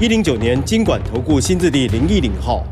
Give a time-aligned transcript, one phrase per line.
[0.00, 2.66] 一零九年金管投顾新字第零一零号。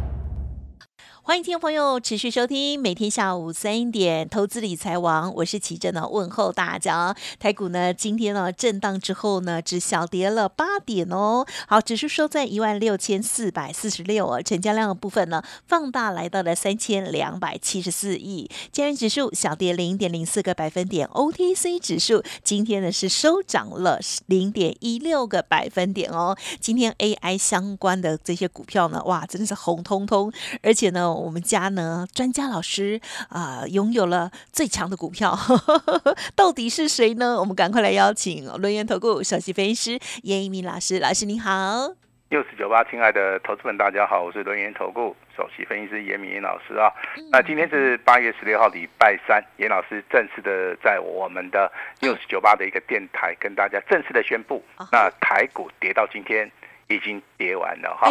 [1.25, 7.15] 欢迎听众朋友持续收听每天下午三点投资理财王，我是齐正呢，问候大家。
[7.39, 11.47] 台股呢今天呢震荡之后呢，只小跌了八点哦。
[11.69, 18.51] 好，指数收在一万六千四百四十六哦，成交量的部分呢放大来到了三千两百七十四亿。
[18.73, 26.37] 今日指数小跌零点零四个百分点，OTC 指数今天呢是收涨了零点一六个百分点哦。
[26.59, 31.12] 今天 AI 相关的这些股票呢，哇，真的是红彤彤，而且呢。
[31.15, 35.37] 我们家呢，专家老师啊，拥有了最强的股票，
[36.35, 37.39] 到底是谁呢？
[37.39, 41.95] 我们赶快来邀请轮源投顾首席分析师严一鸣老师，老师您好。
[42.31, 46.91] 六四九八，亲爱的投资们，大家好，我是轮源投顾首席分析师严明老师啊。
[47.31, 56.51] 那今天是八月十六号，礼拜三，严老师正式的在我们的六四九八的一个电台跟大家正式的宣布，那台股跌到今天。
[56.89, 58.11] 已经跌完了哈，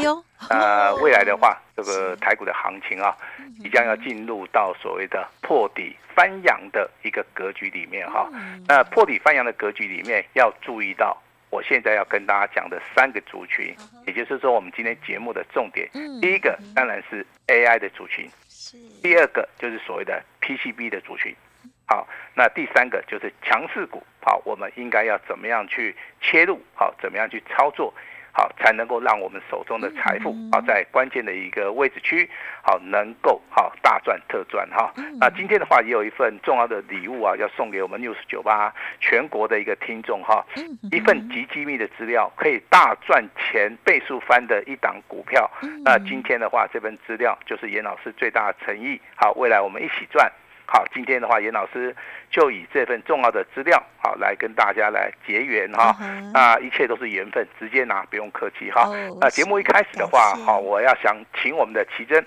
[0.50, 3.16] 呃，未来的话，这个台股的行情啊，
[3.62, 8.28] 即将要进入到所谓的破底翻扬的一个格局里面哈。
[8.68, 11.16] 那破底翻扬的格局里面，要注意到
[11.52, 13.76] 我现在要跟大家讲的三个族群，
[14.08, 15.88] 也就是说，我们今天节目的重点，
[16.20, 18.28] 第一个当然是 AI 的族群，
[19.04, 21.36] 第二个就是所谓的 PCB 的族群，
[21.86, 27.94] 好，那第三个就是强势股，好，我们应该要怎么样去切入，好，怎么样去操作。
[28.34, 32.30] 好，才能够让我们手中的财富啊在关键的一个位置区，
[32.64, 34.92] 好能够好大赚特赚哈。
[35.20, 40.46] 那今天的话也有一份重要的礼物啊，要送给我们 news 九八全国的一个听众哈，
[40.92, 45.50] 一份极机密的资料，可以大赚钱倍数翻的一档股票。
[45.84, 49.00] 那今天的话，这份资料就是严老师最大的诚意。
[49.16, 50.32] 好，未来我们一起赚。
[50.74, 51.94] 好，今天的话，严老师
[52.30, 55.94] 就以这份重要的资料，好来跟大家来结缘哈。
[56.34, 58.90] 那一切都是缘分，直接拿，不用客气哈。
[59.20, 62.26] 那节目一开始的话，好，我要想请我们的奇珍，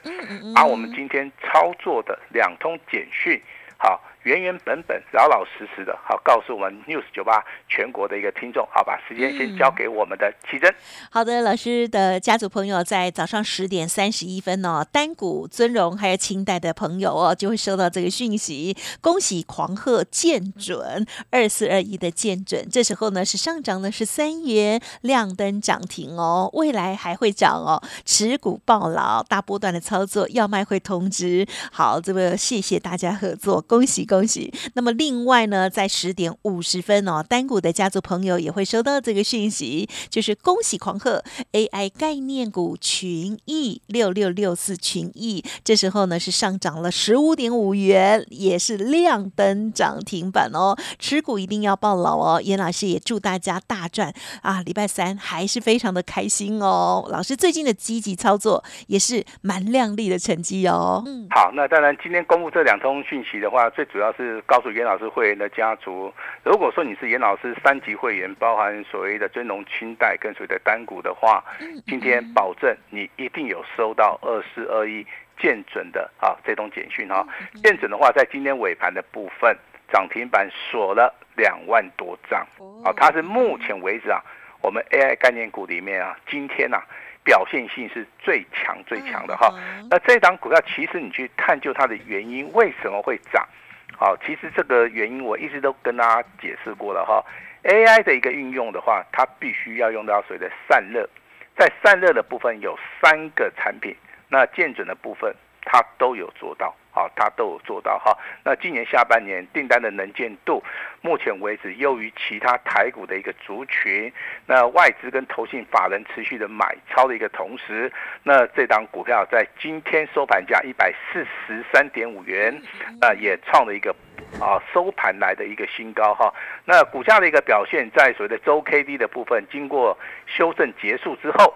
[0.55, 3.41] 把我们今天操作的两通简讯，
[3.78, 3.99] 好。
[4.24, 10.74] 原原本本、老老实实的，好告诉我们 News 九八全国的一个听众，好把时间先交给我们的奇珍。
[11.10, 31.46] 好的，老师的家族朋友在早上十点三十一分哦，单股尊荣还有清代的朋友哦，就会收到这个讯息，恭喜狂贺见准二四二一的见准，这时候呢是上涨的是三元，亮灯涨停哦，未来还会涨哦，持股爆牢，大波段的操作要卖会通知。
[31.70, 34.06] 好，这个谢谢大家合作，恭喜。
[34.13, 34.52] 恭恭喜！
[34.75, 50.76] 那么另外呢，在十点五十分哦，单股的家族朋友也会收到这个讯息，就是恭喜狂贺 AI 概念股群益六六六四群益，这时候呢是上涨了十五点五元，也是亮灯涨停板哦。
[51.00, 52.41] 持股一定要抱牢哦。
[52.41, 54.62] 严老师也祝大家大赚啊！
[54.62, 57.04] 礼拜三还是非常的开心哦。
[57.10, 61.02] 老师最近的积极操作也是蛮亮丽的成绩哦。
[61.04, 64.03] 嗯，好，那当然今天公布这两通讯息的话，最主要。
[64.04, 66.12] 要是告诉严老师会员的家族，
[66.44, 71.42] 如果说你是严老师三级会员，包含所谓的尊龙清代跟所谓的单股的话，
[71.87, 75.06] 今天保证你一定有收到二四二一
[75.41, 77.26] 见准的啊这种简讯哈。
[77.62, 79.56] 见准的话，在今天尾盘的部分
[79.91, 82.47] 涨停板锁了两万多张
[82.84, 84.20] 啊，它是目前为止啊，
[84.60, 86.78] 我们 AI 概念股里面啊，今天呐
[87.25, 89.50] 表现性是最强最强的哈。
[89.88, 93.48] 那这档股票其实你去探究它的原因，为什么会涨？
[93.97, 97.25] 好，其实这个原因我一直都跟大家解释过了哈。
[97.62, 101.09] AI 的一个运用的话，它必须要用到所谓的散热，
[101.56, 103.96] 在散热的部分有三个产品，
[104.29, 106.75] 那见准的部分它都有做到。
[106.94, 108.17] 好，它都有做到哈。
[108.44, 110.62] 那今年下半年订单的能见度，
[111.02, 114.12] 目前为止优于其他台股的一个族群。
[114.46, 117.93] 那外资跟投信法人持续的买超的一个同时，
[118.23, 122.62] 那这档股票在今天收盘价一百四十三点五元，
[123.00, 123.94] 那也创了一个。
[124.40, 126.32] 啊，收盘来的一个新高哈，
[126.64, 131.55] 那股价的一个表现，在所谓的周 K D 的部分，经过修正结束之后，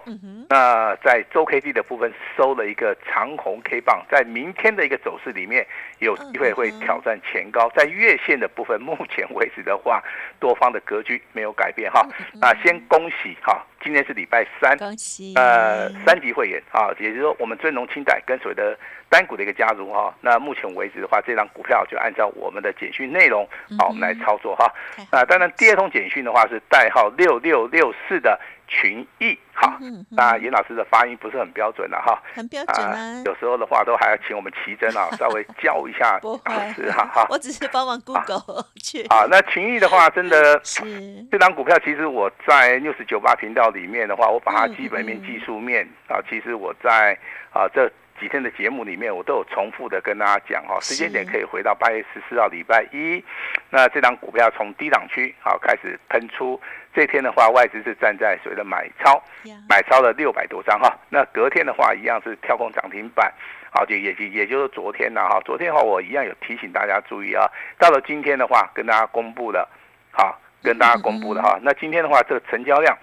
[0.49, 5.65] 那在周 K D 的部分收了一个长红 K 棒，在明天的一个走势里面，
[5.99, 7.69] 有机会会挑战前高。
[7.75, 10.03] 在月线的部分，目前为止的话，
[10.39, 12.05] 多方的格局没有改变哈。
[12.41, 18.77] 那先恭喜哈，今天是礼拜三，恭喜，呃，三级会员啊，也就是说我们尊龙清代跟所谓的
[19.09, 20.13] 单股的一个加入哈。
[20.21, 23.47] 那目前为止的话，这张股票就按照我们的简讯内容，
[23.77, 24.71] 好，我们来操作哈。
[25.11, 28.39] 那当然，第二通简讯的话是代号六六六四的。
[28.69, 29.77] 群益，好，
[30.11, 39.03] 那严老师的发音不是很标准了哈，很标准啊，有时候的话都还要请我们奇珍啊， 稍微教一下老师哈，哈， 我只是帮忙 Google 去。
[39.07, 40.83] 啊，那群益的话，真的 是。
[41.31, 47.17] 这张股票，其实我在六十九八频道里面的话，我把它基本面、技术面啊，其实我在
[47.51, 47.91] 啊这。
[48.19, 53.23] 几天的节目里面，我都有重复的跟大家讲哈，时间点可以回到八月十四号礼拜一。
[53.69, 56.59] 那这张股票从低档区好开始喷出，
[56.99, 59.23] 这天的话外资是站在所谓的买超，
[59.69, 60.93] 买超了六百多张哈。
[61.07, 63.33] 那隔天的话一样是跳空涨停板，
[63.71, 67.47] 好就也也就是昨天呢哈，昨天的话我一样有提醒大家注意啊。
[67.77, 69.65] 到了今天的话，跟大家公布了，
[70.11, 71.57] 好跟大家公布了哈。
[71.61, 72.97] 那今天的话，这个成交量。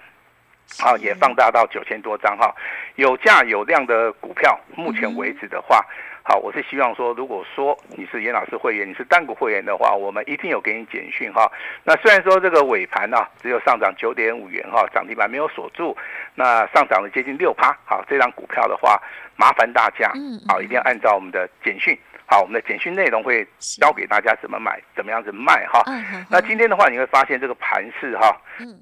[0.77, 2.53] 好，也放大到九千多张哈，
[2.97, 5.83] 有价有量的股票，目前为止的话，
[6.29, 11.49] 好，我是希望说，如果说你是严老师会员，你是单股会员的话，我们一定有给你简讯哈。
[11.85, 15.95] 那虽然说这个尾盘呢，只有上涨九点五元哈，涨停板没有锁住，
[16.35, 17.71] 那上涨了接近六趴。
[17.85, 19.01] 好，这张股票的话，
[19.37, 20.11] 麻烦大家，
[20.49, 25.81] 好，一定要按照我们的简讯，好，我们的简讯内容会教给大家怎么买，怎么样子卖哈。
[26.29, 28.35] 那今天的话，你会发现这个盘势哈，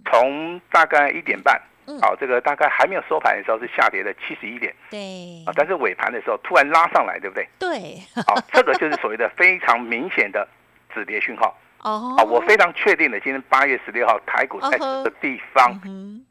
[0.09, 1.62] 从大概一点半。
[2.02, 7.48] 好，这个大概还没有收盘的时候是下跌了七十一点，对，啊，但是尾盘的时候突然拉上来，对不对？
[7.60, 10.48] 对，好，这个就是所谓的非常明显的
[10.94, 11.56] 止跌讯号。
[11.82, 15.80] 哦，啊，我非常确定的，今天八月十六号台股在这个地方，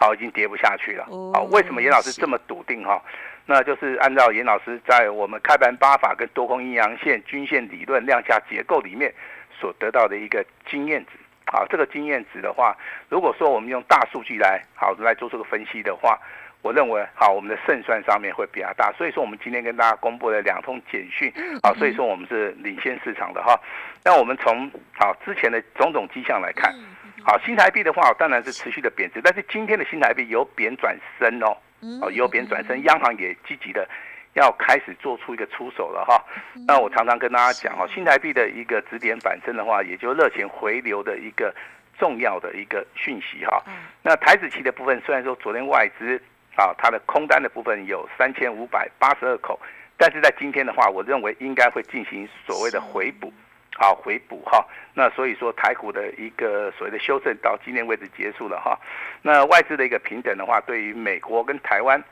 [0.00, 1.06] 好，已经跌不下去了。
[1.32, 3.00] 好，为什么严老师这么笃定哈？
[3.46, 9.14] 那就是按照严老师在我们开盘八法跟多空阴阳线均线理论量价结构里面
[9.60, 11.12] 所得到的一个经验值。
[11.54, 12.76] 好，这个经验值的话，
[13.08, 16.18] 如果说我们用大数据来好来做这个分析的话，
[16.62, 18.90] 我认为好我们的胜算上面会比较大。
[18.98, 23.54] 所以说我们今天跟大家公布了两通简讯，好，所以说我们是领先市场的哈。
[24.02, 24.68] 那我们从
[24.98, 26.74] 好之前的种种迹象来看，
[27.22, 31.56] 好新台币的话当然是持续的贬值，但是今天的新台币由贬转升哦，
[32.02, 33.88] 哦由贬转升，央行也积极的。
[34.34, 36.20] 要开始做出一个出手了哈，
[36.66, 41.54] 那我常常跟大家讲哈，新台币的一个指点反升的话，也就热钱回流的一个
[41.96, 43.62] 重要的一个讯息哈。
[44.02, 46.20] 那台子期的部分，虽然说昨天外资
[46.56, 49.58] 啊，它的空单的部分有三千五百八十二口，
[49.96, 53.32] 但是在今天的话，我认为应该会进行所谓的回补，
[53.76, 54.66] 好回补哈。
[54.94, 58.76] 那所以说台股的一个所谓的修正到今天为止结束了哈。
[59.22, 62.02] 那外资的一个平等的话，对于美国跟台湾。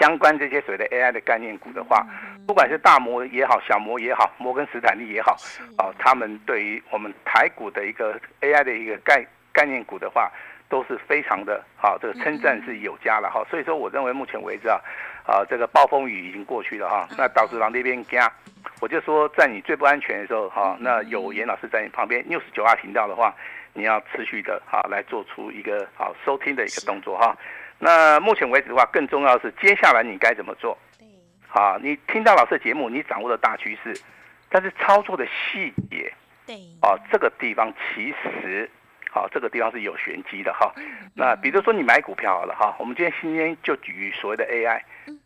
[0.00, 2.06] 相关这些所谓的 AI 的概念股的话，
[2.46, 5.36] 不管是大摩也好，小摩也好，摩根斯坦利也好，
[5.78, 10.30] 啊，他们对于我们台股的一个 AI 的一个概概念股的话，
[10.68, 13.44] 都是非常的好，这个称赞是有加了哈。
[13.50, 14.80] 所以说，我认为目前为止啊，
[15.26, 17.08] 啊，这个暴风雨已经过去了哈。
[17.16, 18.30] 那导致狼那边加，
[18.80, 23.34] 我就说在你最不安全的时候哈，那有严老师在你旁边，六十九二频道的话，
[23.72, 27.36] 你要持续的哈来做出一个好收听的一个动作哈。
[27.78, 30.76] 那目前为止的话，更重要的是接下来你该怎么做？
[30.98, 31.06] 对，
[31.46, 33.94] 好，你听到老师的节目，你掌握了大趋势，
[34.48, 36.12] 但是操作的细节，
[36.46, 38.70] 对，啊，这个地方其实，
[39.10, 40.72] 好，这个地方是有玄机的哈。
[41.14, 44.80] 那比如说你买股票好了哈，我们今天今天就举所谓的 AI，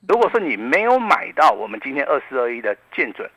[0.09, 3.31] 如果说你没有买到我们今天二四二一的见准，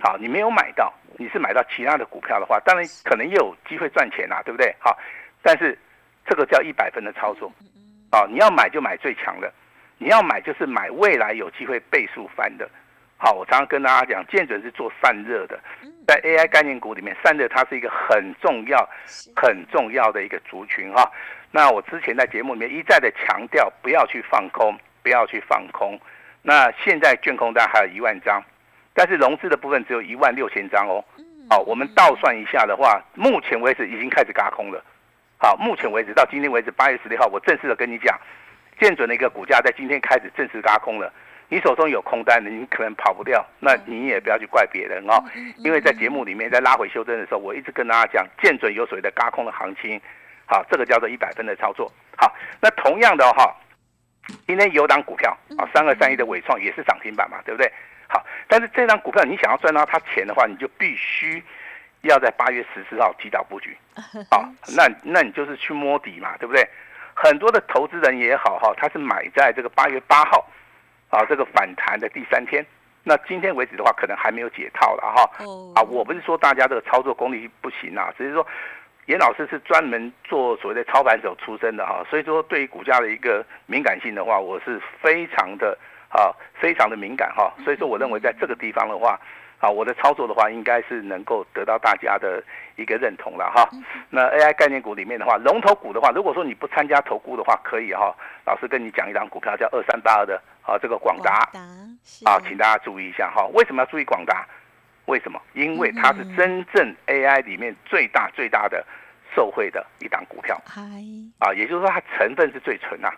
[0.00, 4.74] 好，你没有买到，你是买到其他的股票的话，当然可能也有机会赚钱呐，对不对？
[4.78, 4.96] 好，
[5.42, 5.78] 但是
[6.24, 7.52] 这个叫一百分的操作。
[8.10, 9.52] 啊，你要买就买最强的，
[9.98, 12.68] 你要买就是买未来有机会倍数翻的。
[13.16, 15.58] 好，我常常跟大家讲，建准是做散热的，
[16.06, 18.88] 在 AI 概念股里面，散热它是一个很重要、
[19.34, 21.10] 很重要的一个族群哈。
[21.50, 25.98] 那我之前在节目里面一再的强调，不要去放空，不要去放空。
[26.42, 28.40] 那现在卷空单还有一万张，
[28.94, 31.04] 但是融资的部分只有一万六千张哦。
[31.50, 34.80] 好，我们倒算一下的话，目前为止已经开始嘎空了。
[35.40, 38.18] 好，目前为止到今天为止，八月十六号，我正式的跟你讲，
[38.80, 41.12] 建准的一个股价在今天开始正式拉空了。
[41.48, 45.22] 你手中有空单的，你可能跑不掉，那你也不要去怪别人哦。
[45.58, 49.98] 因为在节目里面在拉回修正的时候，我一直跟大家讲，建准有所谓的嘎空的行情。
[50.44, 51.90] 好，这个叫做一百分的操作。
[52.16, 53.54] 好，那同样的哈，
[54.46, 57.72] 今天有档股票啊，三二三一的伟创也是涨停板嘛，对不对？
[58.08, 61.42] 好，但是这张股票你想要赚到它钱的话，你就必须。
[62.02, 63.76] 要在八月十四号提早布局，
[64.30, 66.66] 好，那那你就是去摸底嘛，对不对？
[67.14, 70.48] 很多的投资人也好哈，他是买在这个八月八号，
[71.10, 72.64] 啊，这个反弹的第三天。
[73.02, 75.22] 那今天为止的话，可能还没有解套了哈。
[75.74, 78.46] 啊，我不是说大家这个操作功力不行啊，只是说
[79.06, 85.76] 严老师是专门做所谓的操盘手出身的哈，所以说对于股价的一个敏感性的话，我是非常的
[86.10, 87.52] 啊，非常的敏感哈。
[87.64, 89.18] 所以说，我认为在这个地方的话，
[89.58, 92.42] 啊，我的操作的话，应该是能够得到大家的
[92.76, 93.68] 一个认同了哈。
[94.10, 98.14] 那 AI 概念股里面的话，龙头股的话，如果说你不参加投顾的话，可以哈。
[98.46, 101.48] 老师跟你讲一张股票叫二三八二的啊，这个广达
[102.24, 103.46] 啊，请大家注意一下哈。
[103.52, 104.46] 为什么要注意广达？
[105.06, 105.40] 为什么？
[105.54, 108.84] 因为它是真正 AI 里面最大最大的
[109.34, 110.60] 受惠的一档股票，
[111.38, 113.08] 啊，也就是说它成分是最纯呐。
[113.08, 113.16] 啊，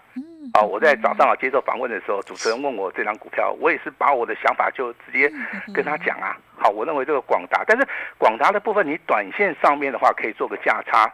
[0.62, 5.30] 我在早上啊接受访问的时候，主持人问我这张股票，我也是把我的想法就直接
[5.74, 6.36] 跟他讲啊。
[6.56, 7.86] 好，我认为这个广达，但是
[8.18, 11.10] 广达的部分，你短线上面的话可以做个价差，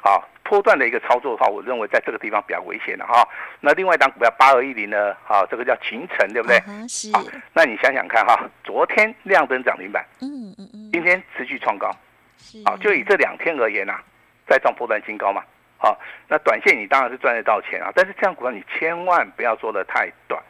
[0.00, 3.26] 好，波段的一个操作的话，我认为在这个地方比较危险的哈。
[3.60, 6.58] 那另外一档股票八二一零呢，好，这个叫秦城，对不对？
[6.88, 7.10] 是。
[7.52, 11.90] 那你想想看哈，昨天亮灯涨停板，嗯嗯嗯，今天持续创高，
[12.64, 14.00] 好，就以这两天而言呐，
[14.48, 15.42] 再创波段新高嘛。
[15.82, 15.98] 好，
[16.28, 20.40] 那短线你当然是赚得到钱啊，但是这样股票你千万不要做的太短，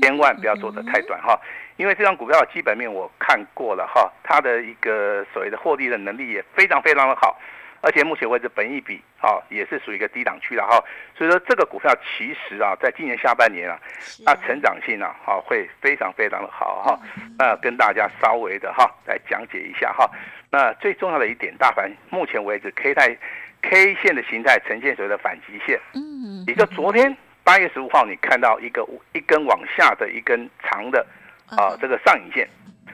[0.00, 1.38] 千万不要做的太短哈，
[1.76, 7.38] 因为这张股票基本面我看过了哈，它的一个所谓的获利的能力也非常非常的好。
[7.82, 10.82] 而且目前为止，本益比啊也是属于一个低档区了哈，
[11.16, 13.78] 所以说这个股票其实啊，在今年下半年啊，
[14.26, 16.98] 它成长性啊，哈会非常非常的好哈。
[17.38, 20.10] 那跟大家稍微的哈来讲解一下哈。
[20.50, 23.16] 那最重要的一点，大盘目前为止 K 态
[23.62, 27.14] K 线的形态呈现所谓的反极线，嗯，也就昨天
[27.44, 31.06] 八月十五号你看到一个一根往下的一根长的
[31.48, 32.48] 啊这个上影线，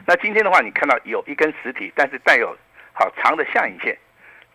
[0.07, 2.57] 那今天的话你看到有一根实体，但是带有
[2.93, 3.97] 好长的下影线。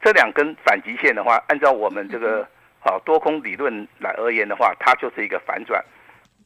[0.03, 2.41] 这两根反极线的话，按照我们这个
[2.79, 5.79] 啊多空理论来而言的话，它就是一个反转，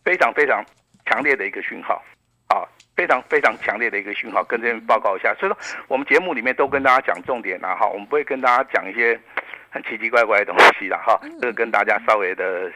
[0.04, 0.62] 非常非常
[1.06, 2.04] 强烈的一个讯号，
[2.50, 2.68] 啊，
[2.98, 5.34] 非常非常强烈的一个讯号，跟这边报告一下。
[5.40, 5.58] 所以说，
[5.88, 9.45] 我们节目里面都跟大家讲重点啊，哈，我们不会跟大家讲一些很
[9.84, 12.72] 奇奇怪怪的东西了，哈，这个跟大家稍微的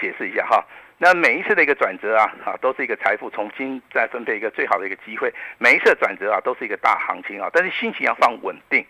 [0.00, 0.64] 解释一下哈。
[0.96, 5.32] 那每一次的一个转折啊，啊，都是一个财富重新再分配一个最好的一个机会。
[5.58, 8.84] 每一次转折啊，都是一个大行情啊，但是心情要放稳定。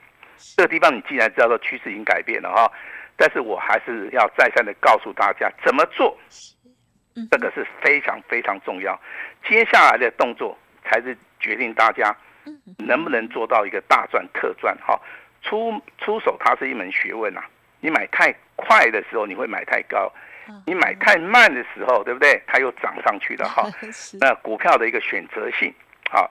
[0.57, 2.71] 这个地方你既然知道说趋势已经改变了哈，
[3.17, 6.17] 但是我还是要再三的告诉大家怎么做，
[7.31, 9.01] 这个是非常非常重要。
[9.49, 12.15] 接下来的动作才是决定大家
[12.79, 15.01] 能不能做到一个大赚特赚哈。
[15.41, 17.43] 出出手它是一门学问呐，
[17.85, 20.11] 你买太快的时候你会买太高，
[20.65, 22.43] 你买太慢的时候对不对？
[22.47, 23.69] 它又涨上去了哈。
[24.19, 25.71] 那股票的一个选择性
[26.11, 26.25] 啊。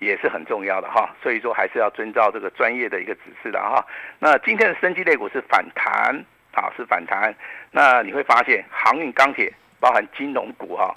[0.00, 3.84] 也是很重要的哈，所以说还是要遵照这个专业的一个指示的哈。
[4.20, 7.34] 那今天的升级类股是反弹，啊是反弹。
[7.72, 10.94] 那你会发现航运、钢铁，包含金融股哈，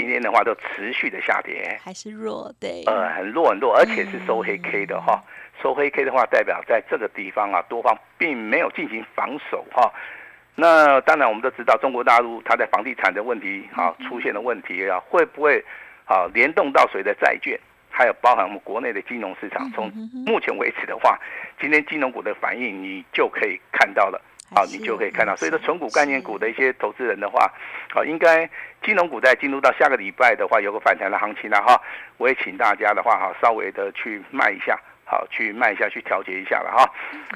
[0.00, 2.82] 今天的话都持续的下跌，还是弱对。
[2.88, 5.22] 呃，很弱很弱，而且是收黑 K 的哈。
[5.62, 9.92] 收黑 K 的话，代表在这个地方啊，多方并没有进行防守哈。
[10.54, 15.64] 那当然我们都知道，中国大陆它在房地产的问题啊出现了问题啊，会不会
[16.06, 17.58] 啊联动到谁的债券？
[17.92, 19.90] 还有包含我们国内的金融市场，从
[20.24, 21.18] 目前为止的话，
[21.60, 24.20] 今天金融股的反应你就可以看到了，
[24.54, 25.34] 啊，你就可以看到。
[25.36, 27.52] 所以说，纯股概念股的一些投资人的话，
[27.92, 28.48] 好，应该
[28.82, 31.78] 金融股在进入到下个礼拜的话，有个反弹的行情了哈。
[32.16, 34.78] 我也请大家的话哈，稍微的去卖一下，
[35.10, 36.88] 好，去卖一下，去调节一下了哈。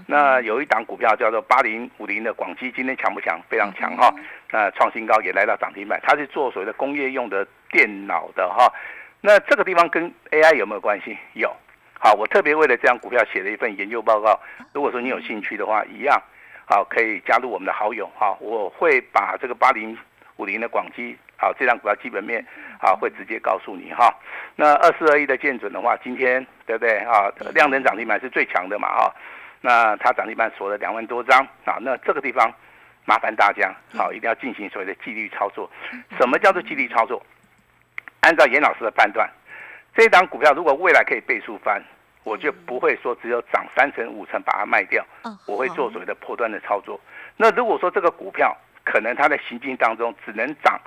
[0.07, 3.41] 那有一档股票叫做八零五零的广基，今天强不强？
[3.49, 4.15] 非常强哈。
[4.53, 8.73] 那创新高也来到涨停板，它是做所谓的工业用的电脑的哈。
[9.21, 11.19] 那这个地方跟 AI 有没有关系？
[11.33, 11.53] 有，
[11.99, 14.39] 好，我特别为了这张股票写了一份研究报告。
[14.73, 16.23] 如果说你有兴趣的话，一样，
[16.67, 19.99] 好，可以加入我们的好友，哈，我会把这个八零
[20.37, 22.47] 五零的广基，好，这张股票基本面，
[22.81, 24.15] 好，会直接告诉你哈。
[24.57, 27.29] 那二四二一的建准的话，今天对不对啊？
[27.55, 29.15] 量能涨停板是最强的嘛哈。
[29.61, 31.79] 那它涨停板锁了两万多张啊。
[31.81, 32.53] 那这个地方
[33.05, 35.71] 麻烦大家，好，一定要进行所谓的纪律操作。
[36.19, 37.25] 什么叫做纪律操作？
[38.21, 39.29] 按照严老师的判断，
[39.95, 41.83] 这档股票如果未来可以倍数翻，
[42.23, 45.05] 我就不会说只有涨三成五成把它卖掉，
[45.47, 46.99] 我会做所谓的破端的操作。
[47.37, 50.81] 那如果说这个股票可能它在行进当中只能涨，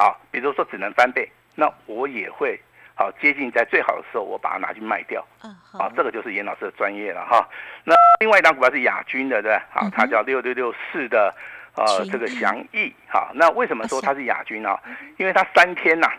[0.00, 2.58] 好，比如说只能翻倍，那我也会
[2.94, 5.22] 好接近在最好的时候我把它拿去卖掉。
[5.42, 7.46] 啊，这个就是严老师的专业了哈。
[7.84, 11.34] 那另外一档股票是亚军的，对好，它叫六六六四的
[11.76, 12.90] 呃这个祥益。
[13.08, 14.74] 好，那为什么说它是亚军呢？
[15.18, 16.10] 因为它三天呐。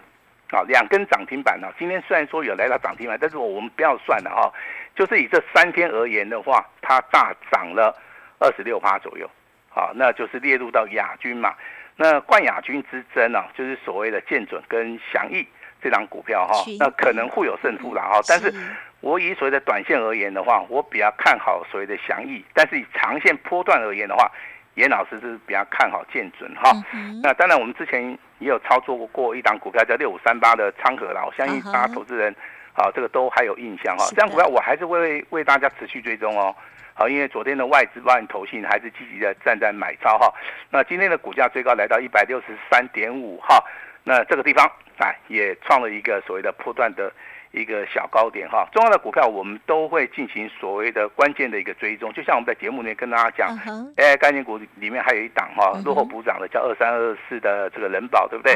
[0.51, 1.69] 啊，两根涨停板呢。
[1.79, 4.53] 今天虽然说有来到涨停板，但是我们不要算了哈。
[4.93, 7.97] 就是以这三天而言的话，它大涨了
[8.38, 9.27] 二十六趴左右。
[9.69, 11.55] 好，那就是列入到亚军嘛。
[11.98, 15.48] 那冠亚军之争啊，就是所谓的建准跟祥义
[15.81, 18.19] 这张股票哈群，那可能互有胜负啦哈。
[18.27, 18.53] 但是
[19.01, 24.31] 我以所谓的短线而言的话，我比较看好所谓的祥益，但是以长线波段而言的话，
[24.75, 26.71] 严老师是比较看好建准哈。
[26.93, 32.36] 嗯那当然，我们之前也有操作过一档股票叫六五三八的昌河啦，我相信大家投资人
[32.74, 36.55] 好，这个都还有印象哈这张股票我还是会为大家持续追踪哦。
[36.93, 40.31] 好，因为昨天的外资包含投信还是积极的站在买超哈。
[40.69, 43.63] 那今天的股价最高来到一百六十三点五哈，
[44.03, 44.65] 那这个地方
[44.98, 47.12] 啊也创了一个所谓的破断的
[47.51, 48.67] 一个小高点哈。
[48.71, 58.53] 重要的股票我们都会进行所谓的关键的一个追踪，就像我们在节目里面跟大家讲嗯哼，AI 概念股里面还有一档哈落后补涨的叫二三二四的这个人保，对不对？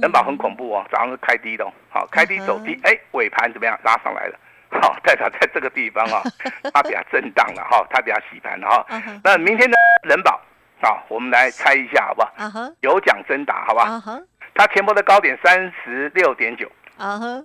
[0.00, 3.78] 人保很恐怖哦，早上是开低的哦，好，开低走低嗯，哎，尾盘怎么样？
[3.82, 4.38] 拉上来了，
[4.82, 6.22] 好，代表在这个地方啊，
[6.74, 8.86] 它比较震荡了哈，它比较洗盘了哈。
[9.22, 10.40] 那明天的人保，
[10.82, 12.72] 好，我们来猜一下好不好？
[12.80, 13.86] 有奖征答，好不好？
[13.86, 14.20] 啊哈
[14.54, 17.42] 它前波的高点三十六点九，啊哈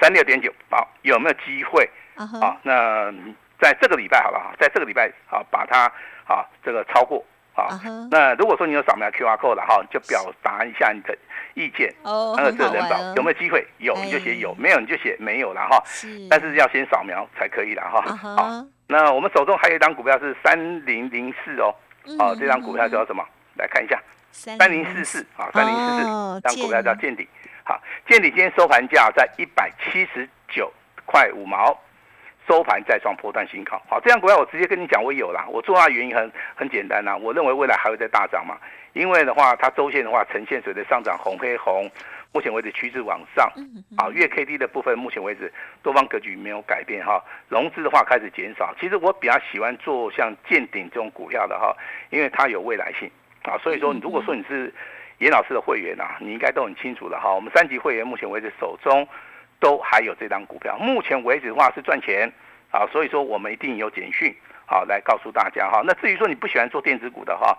[0.00, 1.88] 三六点九，好，有没有机会？
[2.16, 3.12] 啊那
[3.60, 5.84] 在这个礼拜好不好，在这个礼拜好把它
[6.26, 7.24] 啊这个超过。
[7.54, 7.68] 好
[8.10, 11.16] 那如果说你有扫描 QR code 了哈，你就表达一下你的
[11.54, 11.92] 意见。
[12.02, 13.64] 哦，那个很好人保哦有没有机会？
[13.78, 15.80] 有你就写有，没有你就写没有了哈。
[15.86, 18.00] 是，但是要先扫描才可以了哈。
[18.00, 21.74] 啊好，那我们手中还有一张股票是三零零四哦，
[22.18, 23.24] 哦，嗯这张股票叫什么？
[23.56, 27.28] 来看一下，三三零四四啊，三零四四，哦这张股票叫见底。
[27.62, 30.70] 好，见底今天收盘价在一百七十九
[31.06, 31.78] 块五毛，
[32.46, 33.80] 收盘再创破断新高。
[33.88, 35.46] 好，这样股票我直接跟你讲，我有啦。
[35.48, 38.56] 我做它的原因很很简单啦，我认为未来还会再大涨嘛。
[38.92, 41.90] 因为的话，它周线的话呈现水的上涨，红黑红，
[42.32, 43.50] 目前为止趋势往上。
[43.56, 48.72] 嗯啊，月 K D 的部分，目前为止多方格局没有改变哈，融资的话开始减少。
[48.80, 51.76] 其实我比较喜欢做像见顶这种股票的哈，
[52.10, 53.10] 因为它有未来性
[53.42, 53.58] 啊。
[53.58, 54.72] 所以说，如果说你是
[55.18, 57.34] 严老师的会员啊，你应该都很清楚了哈。
[57.34, 59.08] 我们三级会员目前为止手中
[59.60, 62.30] 都还有这张股票，目前为止的话是赚钱
[62.70, 64.34] 啊，所以说我们一定有简讯
[64.66, 65.82] 好来告诉大家哈。
[65.84, 67.56] 那至于说你不喜欢做电子股的哈，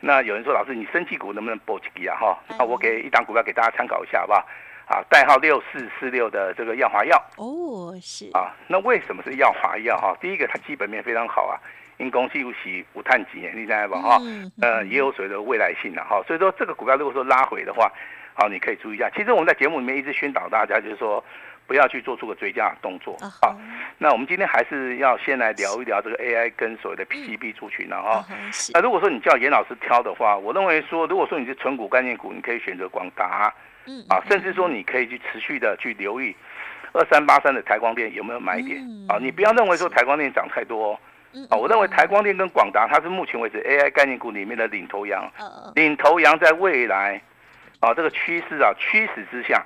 [0.00, 2.38] 那有人说老师你生技股能不能搏几个啊哈？
[2.58, 4.46] 那我给一档股票给大家参考一下好不好？
[4.86, 10.14] 啊，代号六四四六的这个耀华药哦，是啊，那为什么是耀华药哈？
[10.20, 11.56] 第一个它基本面非常好啊，
[11.96, 14.18] 因公司有息无碳基，你知道吧哈？
[14.20, 17.90] 嗯呃，也有所谓的未来性的哈，所以说这个股票如果说拉回的话，
[18.34, 19.08] 好，你可以注意一下。
[19.10, 21.24] 其实我们在节目里面一直宣导大家，就是说
[21.66, 23.16] 不要去做出个追加的动作。
[23.40, 23.56] 啊。
[23.98, 28.24] 那我们今天还是要先来聊一聊这个 AI 跟所谓的 PCB 族群了哈。
[28.72, 33.54] 那如果说你叫严老师挑的话，我认为说，如果说你是纯股概念股，你可以选择广达
[33.86, 36.34] 嗯啊，甚至说你可以去持续的去留意
[36.92, 38.78] 二三八三的台光电有没有买点。
[38.80, 39.06] 嗯。
[39.08, 39.18] 啊。
[39.20, 40.98] 你不要认为说台光电涨太多哦。
[41.58, 47.20] 我认为台光电跟广达它是目前为止 AI 概念股里面的领头羊，呃领头羊在未来
[47.84, 49.64] 啊这个趋势啊驱使之下。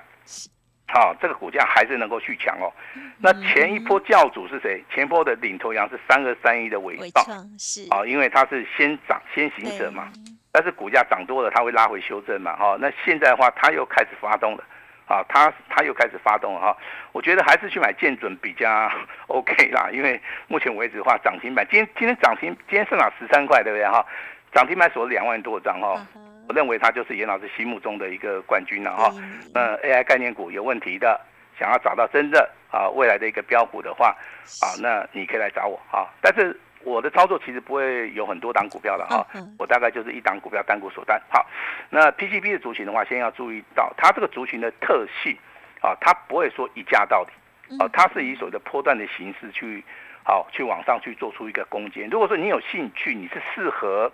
[0.91, 2.65] 好、这个股价还是能够续强哦。
[2.95, 4.83] 嗯那前一波教主是谁？
[4.91, 10.11] 前波的领头羊是三二三一的伟伟创创是啊，因为它是先涨先行者嘛。
[10.51, 14.63] 但是股价涨多了，它会拉回修正嘛，哈、那现在的话，它又开始发动了，
[15.05, 16.77] 啊，它它又开始发动了哈、
[17.11, 18.91] 我觉得还是去买建准比较
[19.27, 24.03] OK 啦，因为目前为止的话，涨停板今天今天涨停，今天上涨十三块，对不对哈？
[24.51, 26.03] 涨停板锁了两万多张哈
[26.49, 31.21] 我认为它就是严老师心目中的一个冠军了哈、嗯那 AI 概念股有问题的，
[31.59, 34.17] 想要找到真正啊未来的一个标股的话，
[34.61, 36.09] 啊，那你可以来找我啊。
[36.21, 41.21] 但是我的操作其实不会有很多档股票的哈、嗯嗯我大概就是一档股票单股锁单。
[41.29, 41.45] 好，
[41.91, 45.37] 那 PCB 的族群的话，先要注意到它这个族群的特性
[45.81, 47.31] 啊，它不会说一价到底
[47.77, 49.83] 啊，它是以所谓的波段的形式去
[50.23, 52.09] 好去往上去做出一个攻坚。
[52.09, 54.11] 如果说你有兴趣，你是适合。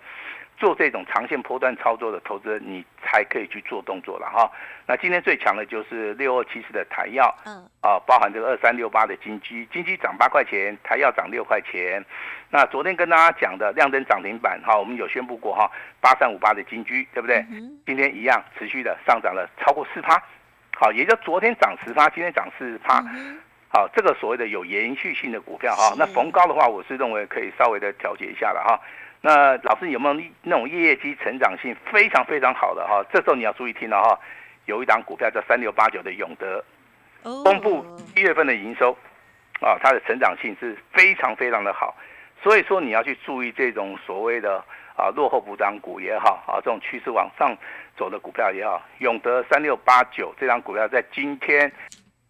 [0.57, 4.49] 做这种长线波段操作的投资人，你才可以去做动作了哈。
[4.87, 12.03] 那今天最强的就是六二七四的台药，嗯啊，包含这个二三六八的金鸡，金鸡涨八块钱，台药涨六块钱。
[12.49, 17.45] 那昨天跟大家讲的亮灯涨停板哈，我们有宣布过哈，八三五八的金居，对不对？
[17.51, 20.21] 嗯今天一样持续的上涨了超过四趴，
[20.77, 22.99] 好，也就昨天涨十趴，今天涨四趴。
[23.13, 28.79] 嗯好，这个所谓的有延续性的股票哈，那逢高的话，我是认为可以稍微的调节一下了哈。
[29.25, 33.03] 那老师有没有那种业绩成长性非常非常好的哈？
[33.11, 34.19] 这时候你要注意听了哈，
[34.65, 36.63] 有一档股票叫三六八九的永德，
[37.23, 37.41] 哦。
[37.43, 37.83] 公布
[38.15, 38.95] 一月份的营收，
[39.61, 41.95] 啊，它的成长性是非常非常的好，
[42.43, 44.63] 所以说你要去注意这种所谓的
[44.95, 47.57] 啊落后补涨股也好啊，这种趋势往上
[47.97, 51.71] 走的股票也好，永德三六八九这张股票在今天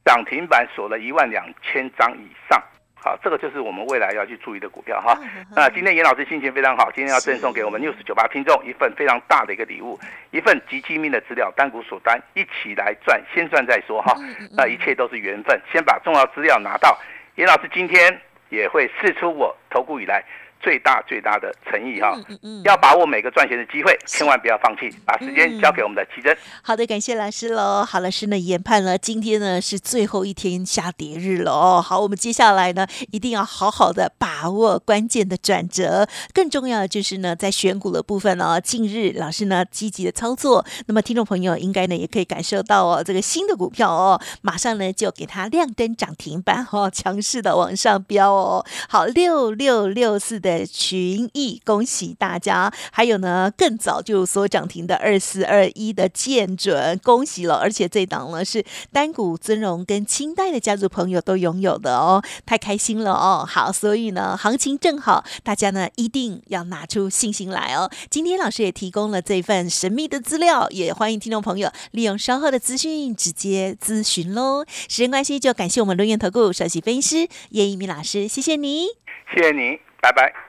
[0.05, 2.63] 涨停板锁了一万两千张以上，
[3.05, 5.15] 好，这个就是我们未来要去注意的股票哈。
[5.55, 9.99] 那今天严老师心情非常好，今天要赠送给我们 news 九八听众一份非常大的一个礼物，
[10.31, 14.15] 一份极机密的资料，单股锁单，一起来赚，先赚再说哈。
[14.57, 16.99] 那一切都是缘分，先把重要资料拿到。
[17.35, 20.23] 严老师今天也会试出我投顾以来。
[20.65, 22.19] 最大最大的诚意哈，
[22.63, 26.35] 要把握每个赚钱的机会，千万不要放弃，把时间交给我们的奇珍。
[26.63, 27.85] 好的，感谢老师喽。
[27.85, 31.79] 好，老师呢研判了，今天呢是最后一天下跌日了哦。
[31.79, 36.07] 好，我们接下来呢一定要好好的把握关键的转折。
[36.33, 48.65] 更重要的就是呢，在选股的部分哦，近日老师呢积极的操作，那么听众朋友应该呢也可以感受到哦，这个新的股票哦，马上呢就给它亮灯涨停板哦，强势的往上飙哦。
[48.89, 50.54] 好，六六六四的。
[50.63, 52.71] 群益，恭喜大家！
[52.91, 57.55] 还有呢，更早就所涨停的二四二一的建准，恭喜了！
[57.55, 63.43] 而且这档呢是单股尊荣跟清代的家族朋友都拥有的哦，太开心了哦！
[63.47, 67.89] 好，所以呢，行情正好，大家呢一定要拿出信心来哦。
[68.09, 74.63] 今天老师也提供了这份神秘的资料，也欢迎听众朋友利用稍后的资讯直接咨询喽。
[74.87, 78.87] 时间关系，就感谢我们龙源投顾首席分析师叶一鸣老师，谢谢你，
[79.33, 80.44] 谢谢你，拜拜。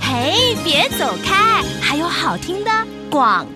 [0.00, 2.70] 嘿，别走开，还有好听的
[3.10, 3.46] 广。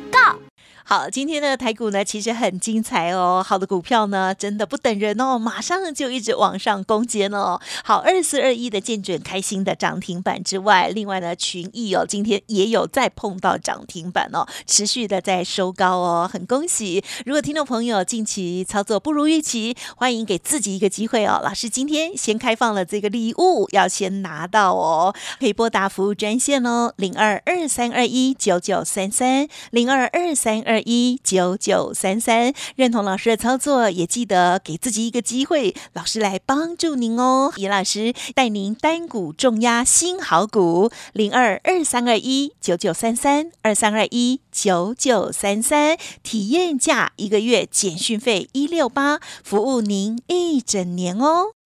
[0.90, 3.44] 好，今天的台股呢，其实很精彩哦。
[3.46, 7.60] 好的股票呢，真的不等人哦，马上就一直往上攻坚哦。
[7.84, 17.04] 好，二四二一的见准开心的涨停板之外，另外呢，群益哦，今天也有再碰到涨停板哦，持续的在收高哦，很恭喜。
[17.26, 21.38] 如果听众朋友近期操作不如预期，欢迎给自己一个机会哦。
[21.44, 37.52] 老师今天先开放了这个礼物，要先拿到哦，可以拨打服务专线哦，零二二三二一九九三三零二二三二一九九三三，认同老师的操作，也记得给自己一个机会，老师来帮助您哦。
[37.56, 51.57] 尹老师带您单股重压新好股，零二二三二一九九三三二三二一九九三三，体验价一个月简讯费一六八，服务您一整年哦。